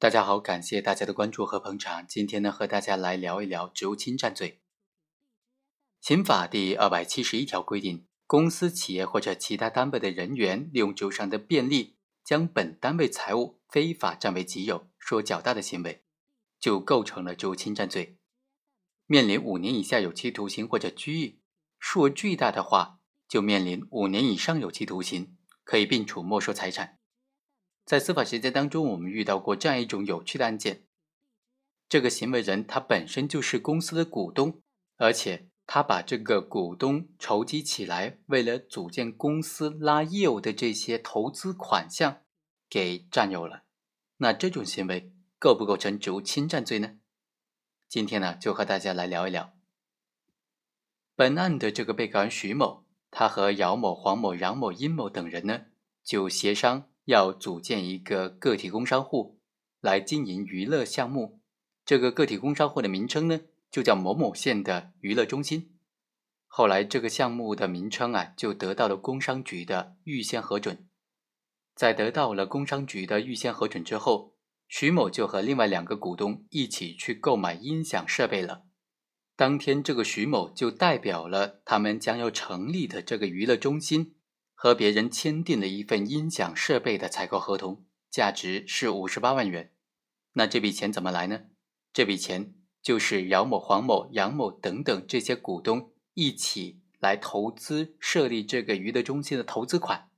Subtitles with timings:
[0.00, 2.06] 大家好，感谢大家的关注和捧场。
[2.08, 4.62] 今天呢，和大家来聊一聊职务侵占罪。
[6.00, 16.02] 刑法第二百七十一条规定，公司、企业或者其他单位的人员利用职务上的便利，将本单位财物非法占为己有，数额较大的行为，
[16.58, 18.16] 就构成了职务侵占罪，
[19.04, 21.40] 面临五年以下有期徒刑或者拘役；
[21.78, 26.99] 数额巨大的话，就面临五年以上有期徒刑，可以并处没收财产。
[27.84, 30.84] 在司法实践当中，我们遇到过这样一种有趣的案件：
[31.88, 34.60] 这个行为人他本身就是公司的股东，
[34.96, 42.22] 而且他把这个股东筹集起来为了组建公司拉业务的这些投资款项
[42.68, 43.64] 给占有了。
[44.18, 46.98] 那这种行为构不构成职务侵占罪呢？
[47.88, 49.52] 今天呢，就和大家来聊一聊。
[51.16, 55.66] 本案的这个被告人徐某，他和姚某、黄某、杨某、殷某等人呢，
[56.04, 56.89] 就协商。
[57.10, 59.40] 要组建一个个体工商户
[59.80, 61.40] 来经营娱乐项目，
[61.84, 65.74] 这个个体工商户的名称呢，就叫某某县的娱乐中心。
[66.46, 70.86] 后来这个项目的名称啊，就得到了工商局的预先核准。
[71.74, 74.36] 在得到了工商局的预先核准之后，
[74.68, 78.62] 徐某就和另外两个股东一起去购买音响设备了。
[79.34, 84.14] 当天，这个徐某就代表了他们将要成立的这个娱乐中心。
[84.62, 89.72] 和别人签订了一份音响设备的采购合同，价值是五十八万元。
[90.34, 91.44] 那这笔钱怎么来呢？
[91.94, 100.10] 这笔钱就是姚某、黄某、杨某等等这些股东一起来投资设立这个娱乐中心的投资款。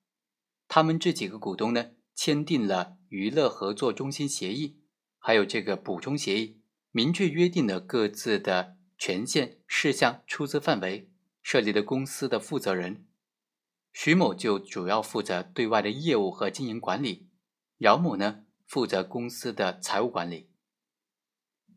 [0.67, 4.81] 他们这几个股东呢，签订了娱乐合作中心协议，
[5.21, 11.09] 还有这个补充协议，明确约定了各自的权限、事项、出资范围、
[11.45, 13.07] 设立的公司的负责人。
[13.93, 17.29] 徐某就主要负责对外的业务和经营管理，
[17.79, 20.49] 姚某呢负责公司的财务管理。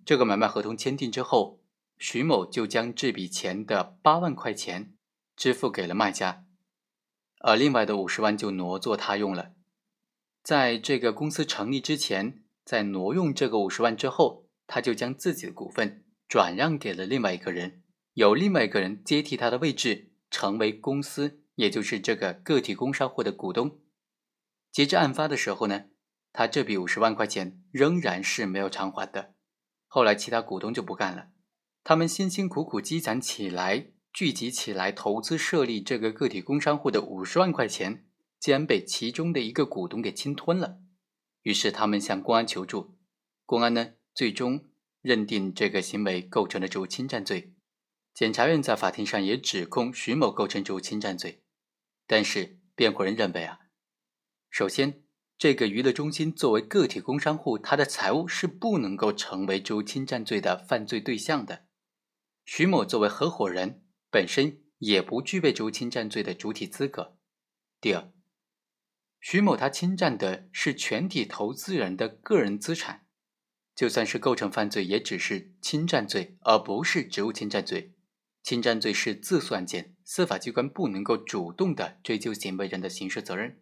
[0.06, 1.62] 这个买卖合同签订之后，
[1.98, 4.96] 徐某就将这笔钱的八万块钱
[5.36, 6.46] 支付给了卖家，
[7.40, 9.54] 而另外的五十万就挪作他用了。
[10.42, 17.84] 在这个公司成立之前，在挪用这个五十万之后，他就将自己的股份转让给了另外一个人，
[18.14, 21.42] 由另外一个人接替他的位置，成为公司。
[21.56, 23.80] 也就是这个个体工商户的股东，
[24.72, 25.86] 截至案发的时候呢，
[26.32, 29.34] 他这笔五十万块钱仍然是没有偿还的。
[29.88, 31.30] 后来其他股东就不干了，
[31.84, 38.06] 他们辛辛苦苦积攒起来、聚集起来投资设立这个个体工商户的五十万块钱，
[38.38, 40.80] 竟然被其中的一个股东给侵吞了。
[41.44, 42.98] 于是他们向公安求助，
[43.46, 44.66] 公安呢最终
[45.02, 47.54] 认定这个行为构成了职务侵占罪。
[48.14, 51.44] 检察院在法庭上也指控徐某构成职务侵占罪。
[52.08, 53.60] 但是辩护人认为啊，
[54.50, 55.04] 首先，
[55.38, 61.66] 这个娱乐中心作为个体工商户，它的财物是不能够成为职务侵占罪的犯罪对象的。
[62.46, 67.18] 徐某作为合伙人，本身也不具备职务侵占罪的主体资格。
[67.82, 68.12] 第二，
[69.20, 73.08] 徐某他侵占的是全体投资人的个人资产，
[73.76, 77.96] 就算是构成犯罪，也只是侵占罪，而不是职务侵占罪。
[78.44, 83.60] 侵占罪是自诉案件，司法机关不能够主动的追究行为人的刑事责任。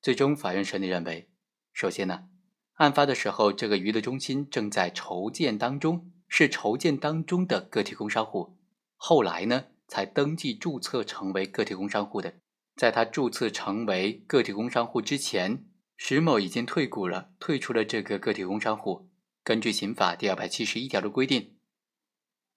[0.00, 1.28] 最终，法院审理认为，
[1.74, 2.30] 首先呢，
[2.76, 8.56] 案发的时候，这个娱乐中心正在筹建当中，是筹建当中的个体工商户，
[8.96, 12.36] 后来呢，才登记注册成为个体工商户的。
[12.74, 15.66] 在他注册成为个体工商户之前，
[15.98, 19.10] 石某已经退股了，退出了这个个体工商户。
[19.44, 21.59] 根据刑法第二百七十一条的规定。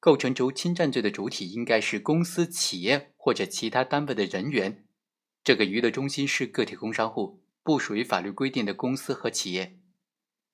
[0.04, 4.84] 构成职务侵占罪的主体应该是公司、企业或者其他单位的人员。
[5.46, 9.80] 这个娱乐中心是个体工商户，不属于法律规定的公司和企业。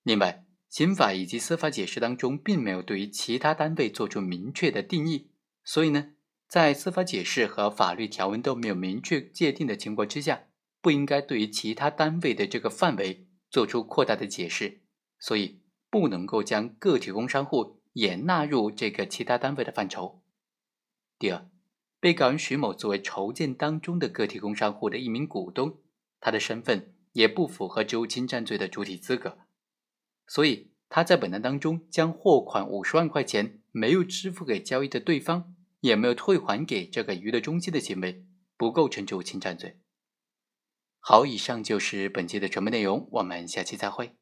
[0.04, 5.32] 另外，刑法以及司法解释当中并没有对于其他单位做出明确的定义，
[5.64, 6.12] 所以呢，
[6.48, 10.44] 在司法解释和法律条文都没有明确界定的情况之下，
[10.80, 14.84] 不应该对于其他单位的这个范围做出扩大的解释，
[15.18, 17.79] 所以不能够将个体工商户。
[18.00, 20.22] 也纳入这个其他单位的范畴。
[21.18, 21.50] 第二，
[22.00, 25.80] 被告人徐某作为筹建当中的个体工商户的一名股东，
[26.22, 29.40] 他的身份也不符合职务侵占罪的主体资格，
[30.26, 38.24] 所以他在本案当中将货款五十万块钱没有支付给交易的对方，也没有退还给这个娱乐中心的行为，
[38.56, 39.78] 不构成职务侵占罪。
[41.02, 44.16] 好，以上就是本期的全部内容，我们下期再会。